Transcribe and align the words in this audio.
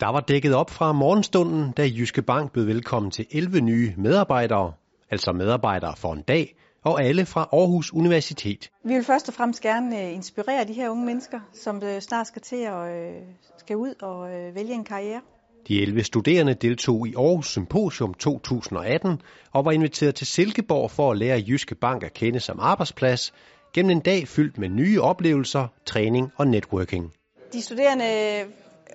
Der 0.00 0.06
var 0.06 0.20
dækket 0.20 0.54
op 0.54 0.70
fra 0.70 0.92
morgenstunden, 0.92 1.72
da 1.72 1.82
Jyske 1.82 2.22
Bank 2.22 2.52
bød 2.52 2.64
velkommen 2.64 3.10
til 3.10 3.26
11 3.30 3.60
nye 3.60 3.94
medarbejdere, 3.96 4.72
altså 5.10 5.32
medarbejdere 5.32 5.96
for 5.96 6.12
en 6.12 6.22
dag, 6.22 6.56
og 6.82 7.02
alle 7.02 7.26
fra 7.26 7.48
Aarhus 7.52 7.92
Universitet. 7.92 8.70
Vi 8.84 8.94
vil 8.94 9.04
først 9.04 9.28
og 9.28 9.34
fremmest 9.34 9.62
gerne 9.62 10.02
øh, 10.02 10.14
inspirere 10.14 10.64
de 10.64 10.72
her 10.72 10.88
unge 10.88 11.06
mennesker, 11.06 11.40
som 11.52 11.82
øh, 11.82 12.00
snart 12.00 12.26
skal 12.26 12.42
til 12.42 12.56
at 12.56 12.92
øh, 12.92 13.22
skal 13.58 13.76
ud 13.76 13.94
og 14.02 14.28
vælge 14.54 14.72
en 14.72 14.84
karriere. 14.84 15.20
De 15.68 15.82
11 15.82 16.04
studerende 16.04 16.54
deltog 16.54 17.08
i 17.08 17.14
Aarhus 17.14 17.48
Symposium 17.48 18.14
2018 18.14 19.20
og 19.52 19.64
var 19.64 19.72
inviteret 19.72 20.14
til 20.14 20.26
Silkeborg 20.26 20.90
for 20.90 21.10
at 21.10 21.18
lære 21.18 21.44
Jyske 21.48 21.74
Bank 21.74 22.02
at 22.02 22.14
kende 22.14 22.40
som 22.40 22.58
arbejdsplads 22.60 23.32
gennem 23.74 23.90
en 23.90 24.00
dag 24.00 24.28
fyldt 24.28 24.58
med 24.58 24.68
nye 24.68 25.00
oplevelser, 25.00 25.66
træning 25.86 26.32
og 26.36 26.46
networking. 26.46 27.12
De 27.52 27.62
studerende 27.62 28.04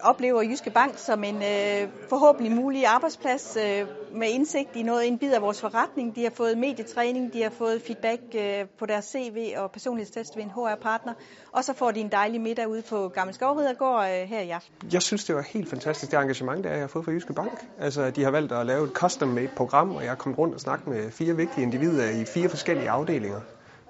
oplever 0.00 0.42
Jyske 0.42 0.70
Bank 0.70 0.98
som 0.98 1.24
en 1.24 1.34
øh, 1.34 1.88
forhåbentlig 2.08 2.52
mulig 2.52 2.86
arbejdsplads 2.86 3.56
øh, 3.56 3.86
med 4.12 4.28
indsigt 4.28 4.76
i 4.76 4.82
noget 4.82 5.08
en 5.08 5.18
bid 5.18 5.32
af 5.32 5.42
vores 5.42 5.60
forretning. 5.60 6.16
De 6.16 6.22
har 6.22 6.30
fået 6.30 6.58
medietræning, 6.58 7.32
de 7.32 7.42
har 7.42 7.50
fået 7.50 7.82
feedback 7.82 8.22
øh, 8.34 8.66
på 8.78 8.86
deres 8.86 9.04
CV 9.04 9.52
og 9.56 9.70
personlighedstest 9.70 10.36
ved 10.36 10.42
en 10.44 10.50
HR-partner, 10.50 11.12
og 11.52 11.64
så 11.64 11.72
får 11.74 11.90
de 11.90 12.00
en 12.00 12.08
dejlig 12.12 12.40
middag 12.40 12.68
ude 12.68 12.82
på 12.82 13.08
Gamle 13.08 13.34
Skovridergård 13.34 14.04
øh, 14.04 14.28
her 14.28 14.40
i 14.40 14.50
aften. 14.50 14.92
Jeg 14.92 15.02
synes, 15.02 15.24
det 15.24 15.34
var 15.34 15.42
helt 15.42 15.70
fantastisk, 15.70 16.12
det 16.12 16.18
engagement, 16.18 16.64
der 16.64 16.70
jeg 16.70 16.80
har 16.80 16.86
fået 16.86 17.04
fra 17.04 17.12
Jyske 17.12 17.32
Bank. 17.32 17.66
Altså, 17.80 18.10
de 18.10 18.24
har 18.24 18.30
valgt 18.30 18.52
at 18.52 18.66
lave 18.66 18.84
et 18.84 18.90
custom-made 18.92 19.50
program, 19.56 19.96
og 19.96 20.02
jeg 20.02 20.10
har 20.10 20.16
kommet 20.16 20.38
rundt 20.38 20.54
og 20.54 20.60
snakket 20.60 20.86
med 20.86 21.10
fire 21.10 21.36
vigtige 21.36 21.62
individer 21.62 22.10
i 22.10 22.24
fire 22.24 22.48
forskellige 22.48 22.90
afdelinger. 22.90 23.40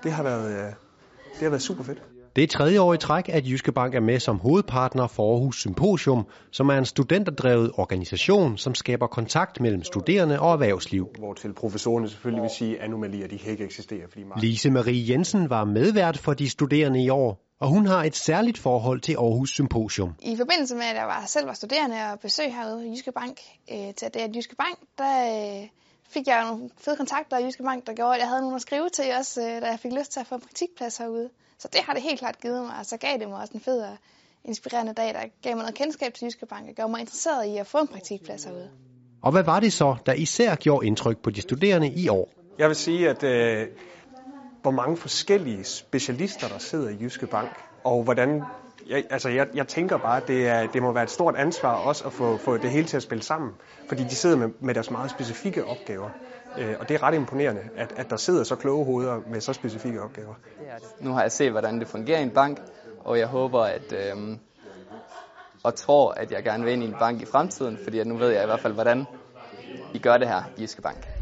Det 0.02 0.12
har 0.12 0.22
været, 0.22 0.50
øh, 0.50 0.72
det 1.34 1.42
har 1.42 1.50
været 1.50 1.62
super 1.62 1.84
fedt. 1.84 2.02
Det 2.38 2.44
er 2.44 2.48
tredje 2.58 2.80
år 2.80 2.94
i 2.94 2.98
træk, 2.98 3.28
at 3.28 3.46
Jyske 3.46 3.72
Bank 3.72 3.94
er 3.94 4.00
med 4.00 4.20
som 4.20 4.38
hovedpartner 4.38 5.06
for 5.06 5.32
Aarhus 5.32 5.60
Symposium, 5.60 6.26
som 6.50 6.68
er 6.68 6.78
en 6.78 6.84
studenterdrevet 6.84 7.72
organisation, 7.74 8.58
som 8.58 8.74
skaber 8.74 9.06
kontakt 9.06 9.60
mellem 9.60 9.82
studerende 9.82 10.40
og 10.40 10.52
erhvervsliv. 10.52 11.08
Hvor 11.18 11.34
til 11.34 11.52
professorerne 11.52 12.08
selvfølgelig 12.08 12.42
vil 12.42 12.50
sige, 12.50 12.78
at 12.78 12.84
anomalier 12.84 13.28
de 13.28 13.38
kan 13.38 13.50
ikke 13.50 13.64
eksistere. 13.64 14.02
Fordi 14.08 14.24
Lise 14.46 14.70
Marie 14.70 15.12
Jensen 15.12 15.50
var 15.50 15.64
medvært 15.64 16.18
for 16.18 16.34
de 16.34 16.50
studerende 16.50 17.04
i 17.04 17.08
år, 17.08 17.44
og 17.60 17.68
hun 17.68 17.86
har 17.86 18.04
et 18.04 18.16
særligt 18.16 18.58
forhold 18.58 19.00
til 19.00 19.12
Aarhus 19.12 19.50
Symposium. 19.50 20.14
I 20.22 20.36
forbindelse 20.36 20.74
med, 20.74 20.84
at 20.84 20.96
jeg 20.96 21.06
var, 21.06 21.24
selv 21.26 21.46
var 21.46 21.52
studerende 21.54 21.96
og 22.12 22.20
besøg 22.20 22.54
herude 22.54 22.86
i 22.86 22.90
Jyske 22.90 23.12
Bank, 23.12 23.40
øh, 23.72 23.94
til 23.94 24.08
det 24.14 24.20
at 24.20 24.36
Jyske 24.36 24.56
Bank, 24.56 24.78
der 24.98 25.62
øh, 25.62 25.68
fik 26.08 26.26
jeg 26.26 26.44
nogle 26.44 26.70
fede 26.76 26.96
kontakter 26.96 27.38
i 27.38 27.44
Jyske 27.44 27.62
Bank, 27.62 27.86
der 27.86 27.92
gjorde, 27.94 28.14
at 28.14 28.20
jeg 28.20 28.28
havde 28.28 28.40
nogen 28.40 28.56
at 28.56 28.62
skrive 28.62 28.88
til 28.88 29.04
også, 29.18 29.40
øh, 29.42 29.62
da 29.62 29.66
jeg 29.66 29.78
fik 29.80 29.92
lyst 29.92 30.12
til 30.12 30.20
at 30.20 30.26
få 30.26 30.34
en 30.34 30.40
praktikplads 30.40 30.96
herude. 30.96 31.30
Så 31.58 31.68
det 31.72 31.80
har 31.80 31.92
det 31.92 32.02
helt 32.02 32.18
klart 32.18 32.40
givet 32.40 32.62
mig, 32.62 32.78
og 32.78 32.86
så 32.86 32.96
gav 32.96 33.18
det 33.18 33.28
mig 33.28 33.40
også 33.40 33.54
en 33.54 33.60
fed 33.60 33.80
og 33.80 33.96
inspirerende 34.44 34.92
dag, 34.92 35.14
der 35.14 35.20
gav 35.42 35.56
mig 35.56 35.62
noget 35.62 35.74
kendskab 35.74 36.14
til 36.14 36.24
Jyske 36.24 36.46
Bank 36.46 36.68
og 36.68 36.74
gjorde 36.74 36.90
mig 36.90 37.00
interesseret 37.00 37.46
i 37.46 37.56
at 37.56 37.66
få 37.66 37.78
en 37.78 37.88
praktikplads 37.88 38.44
herude. 38.44 38.70
Og 39.22 39.32
hvad 39.32 39.42
var 39.42 39.60
det 39.60 39.72
så, 39.72 39.96
der 40.06 40.12
især 40.12 40.54
gjorde 40.54 40.86
indtryk 40.86 41.18
på 41.18 41.30
de 41.30 41.40
studerende 41.40 41.88
i 41.88 42.08
år? 42.08 42.28
Jeg 42.58 42.68
vil 42.68 42.76
sige, 42.76 43.10
at 43.10 43.22
øh, 43.22 43.66
hvor 44.62 44.70
mange 44.70 44.96
forskellige 44.96 45.64
specialister, 45.64 46.48
der 46.48 46.58
sidder 46.58 46.88
i 46.88 46.96
Jyske 47.00 47.26
Bank, 47.26 47.50
og 47.84 48.02
hvordan 48.02 48.42
jeg, 48.88 49.04
altså 49.10 49.28
jeg, 49.28 49.46
jeg 49.54 49.68
tænker 49.68 49.96
bare, 49.96 50.16
at 50.16 50.28
det, 50.28 50.48
er, 50.48 50.66
det 50.66 50.82
må 50.82 50.92
være 50.92 51.04
et 51.04 51.10
stort 51.10 51.36
ansvar 51.36 51.74
også 51.74 52.04
at 52.04 52.12
få, 52.12 52.36
få 52.36 52.56
det 52.56 52.70
hele 52.70 52.86
til 52.86 52.96
at 52.96 53.02
spille 53.02 53.22
sammen, 53.22 53.52
fordi 53.88 54.04
de 54.04 54.14
sidder 54.14 54.36
med, 54.36 54.48
med 54.60 54.74
deres 54.74 54.90
meget 54.90 55.10
specifikke 55.10 55.64
opgaver. 55.64 56.10
Øh, 56.58 56.74
og 56.80 56.88
det 56.88 56.94
er 56.94 57.02
ret 57.02 57.14
imponerende, 57.14 57.60
at, 57.76 57.92
at 57.96 58.10
der 58.10 58.16
sidder 58.16 58.44
så 58.44 58.56
kloge 58.56 58.84
hoveder 58.84 59.20
med 59.26 59.40
så 59.40 59.52
specifikke 59.52 60.02
opgaver. 60.02 60.34
Nu 61.00 61.12
har 61.12 61.22
jeg 61.22 61.32
set, 61.32 61.50
hvordan 61.50 61.80
det 61.80 61.88
fungerer 61.88 62.18
i 62.18 62.22
en 62.22 62.30
bank, 62.30 62.60
og 63.04 63.18
jeg 63.18 63.26
håber, 63.26 63.60
at, 63.60 63.92
øh, 63.92 64.36
og 65.62 65.74
tror, 65.74 66.12
at 66.12 66.32
jeg 66.32 66.42
gerne 66.42 66.64
vil 66.64 66.72
ind 66.72 66.82
i 66.82 66.86
en 66.86 66.96
bank 66.98 67.22
i 67.22 67.24
fremtiden, 67.24 67.78
fordi 67.84 68.04
nu 68.04 68.16
ved 68.16 68.28
jeg 68.28 68.42
i 68.42 68.46
hvert 68.46 68.60
fald, 68.60 68.72
hvordan 68.72 69.06
I 69.94 69.98
gør 69.98 70.16
det 70.16 70.28
her 70.28 70.42
i 70.56 70.62
Jyske 70.62 70.82
Bank. 70.82 71.17